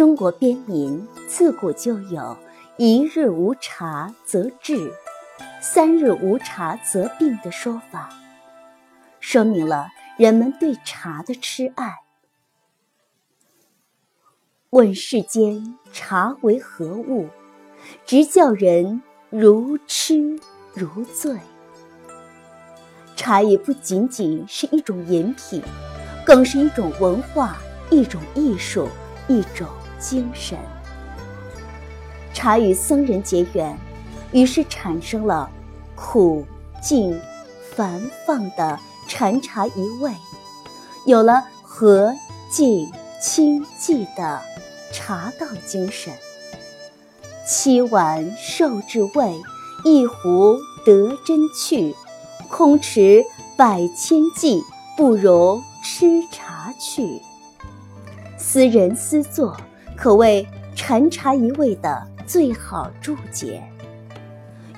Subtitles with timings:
[0.00, 2.34] 中国边民自古就有
[2.78, 4.90] “一日无茶则治，
[5.60, 8.08] 三日无茶则病”的说法，
[9.20, 11.98] 说明了人们对茶的痴爱。
[14.70, 17.28] 问世间茶为何物，
[18.06, 20.40] 直叫人如痴
[20.72, 21.36] 如醉。
[23.16, 25.62] 茶也不仅仅是一种饮品，
[26.24, 27.58] 更是一种文化，
[27.90, 28.88] 一种艺术，
[29.28, 29.68] 一种
[30.00, 30.58] 精神。
[32.32, 33.78] 茶与僧人结缘，
[34.32, 35.48] 于是产生了
[35.94, 36.44] 苦、
[36.82, 37.20] 静、
[37.76, 40.12] 繁、放的禅茶一味，
[41.06, 42.12] 有了和、
[42.50, 42.90] 静、
[43.20, 44.40] 清、寂的。
[44.92, 46.12] 茶道精神，
[47.46, 49.40] 七碗受至味，
[49.84, 51.94] 一壶得真趣。
[52.50, 53.24] 空持
[53.56, 54.64] 百千计，
[54.96, 57.22] 不如吃茶去。
[58.36, 59.56] 私人私作，
[60.00, 63.62] 可谓禅茶一味的最好注解。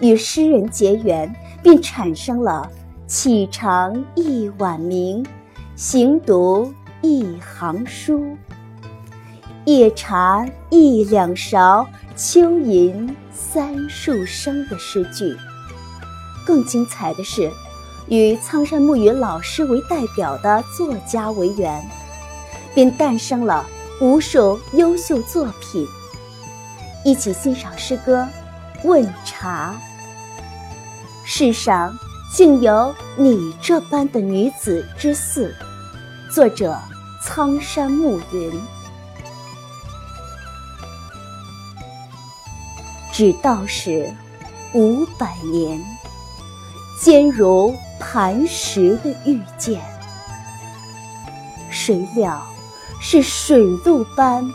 [0.00, 2.68] 与诗人结缘，便产生了
[3.06, 5.24] 起尝一碗茗，
[5.76, 8.36] 行读一行书。
[9.64, 15.36] 夜茶一两勺，秋吟三数声的诗句。
[16.44, 17.48] 更精彩的是，
[18.08, 21.80] 与苍山暮雨老师为代表的作家为缘，
[22.74, 23.64] 便诞生了
[24.02, 25.86] 无数优秀作品。
[27.04, 28.28] 一起欣赏诗歌
[28.86, 29.76] 《问茶》。
[31.24, 31.96] 世上
[32.34, 35.54] 竟有你这般的女子之四。
[36.34, 36.76] 作者：
[37.22, 38.60] 苍山暮云。
[43.12, 44.12] 只道是
[44.74, 45.80] 五百年，
[47.00, 49.80] 坚如磐石的遇见。
[51.70, 52.44] 谁料
[53.04, 54.48] 是水路般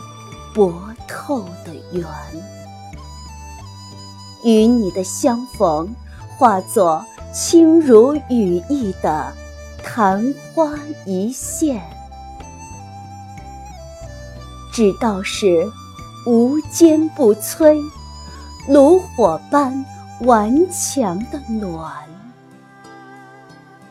[0.54, 0.72] 薄
[1.06, 2.04] 透的缘。
[4.42, 5.94] 与你的相逢，
[6.38, 9.32] 化作轻如羽翼的
[9.84, 10.72] 昙花
[11.04, 11.82] 一现。
[14.72, 15.70] 只道是
[16.26, 17.78] 无坚不摧。
[18.66, 19.84] 炉火般
[20.20, 21.90] 顽强的暖，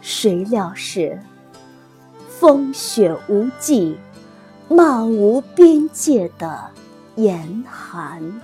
[0.01, 1.19] 谁料是
[2.39, 3.97] 风雪无际、
[4.69, 6.59] 漫无边界的
[7.15, 8.41] 严寒。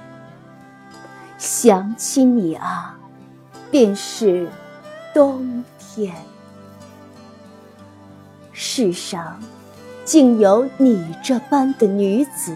[1.38, 2.97] 想起你啊，
[3.69, 4.50] 便是
[5.13, 6.16] 冬天。
[8.53, 9.39] 世上
[10.06, 12.56] 竟有你这般的女子，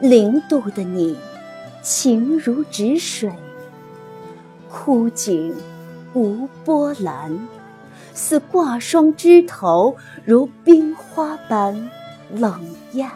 [0.00, 1.16] 零度的你。
[1.80, 3.32] 情如止水，
[4.68, 5.54] 枯井
[6.12, 7.48] 无波澜，
[8.12, 9.96] 似挂霜枝头，
[10.26, 11.90] 如冰花般
[12.32, 12.60] 冷
[12.92, 13.10] 艳。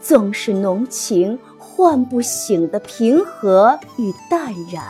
[0.00, 4.84] 纵是浓情唤不醒的平和与淡然，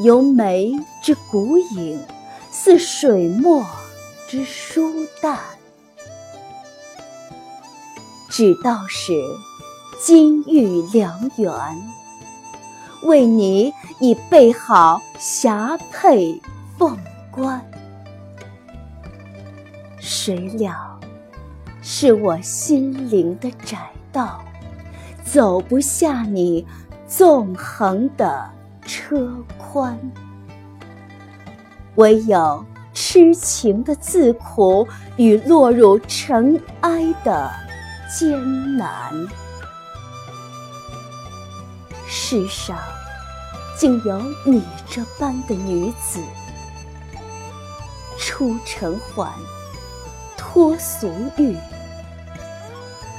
[0.00, 0.72] 由眉
[1.02, 2.02] 之古影，
[2.50, 3.64] 似水墨
[4.28, 5.38] 之疏淡，
[8.28, 9.12] 只道是。
[10.02, 11.52] 金玉良缘，
[13.02, 16.40] 为你已备好霞帔
[16.78, 16.96] 凤
[17.30, 17.69] 冠。
[20.22, 21.00] 谁料
[21.80, 24.44] 是我心灵的窄道，
[25.24, 26.66] 走不下你
[27.06, 28.50] 纵横的
[28.82, 29.98] 车宽。
[31.94, 34.86] 唯有痴情的自苦
[35.16, 37.50] 与落入尘埃的
[38.14, 38.94] 艰难。
[42.06, 42.76] 世上
[43.74, 46.20] 竟有你这般的女子，
[48.18, 49.26] 出尘寰，
[50.52, 51.56] 脱俗欲，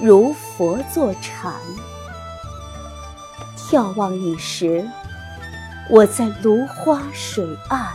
[0.02, 1.54] 如佛坐禅。
[3.56, 4.86] 眺望你时，
[5.90, 7.88] 我在芦花水岸，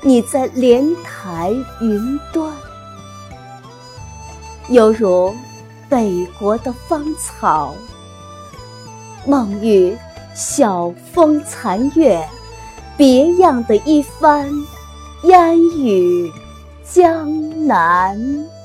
[0.00, 2.50] 你在莲台云端，
[4.70, 5.34] 犹如
[5.90, 7.74] 北国的芳草。
[9.26, 9.94] 梦遇
[10.34, 12.26] 晓风残月，
[12.96, 14.50] 别样的一番
[15.24, 16.32] 烟雨
[16.92, 18.59] 江南。